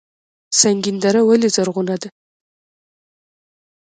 سنګین 0.59 0.95
دره 1.03 1.21
ولې 1.27 1.49
زرغونه 1.55 1.95
ده؟ 2.01 2.09